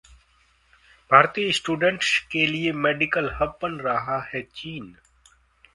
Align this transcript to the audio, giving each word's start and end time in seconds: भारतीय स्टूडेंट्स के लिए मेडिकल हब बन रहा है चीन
भारतीय 1.11 1.51
स्टूडेंट्स 1.51 2.17
के 2.31 2.45
लिए 2.47 2.71
मेडिकल 2.79 3.29
हब 3.33 3.57
बन 3.63 3.79
रहा 3.79 4.19
है 4.33 4.41
चीन 4.55 4.95